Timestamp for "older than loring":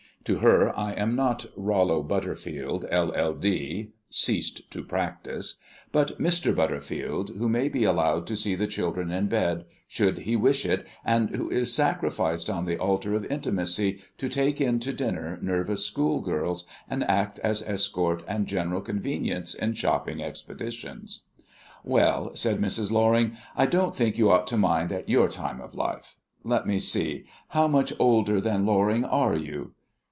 27.97-29.03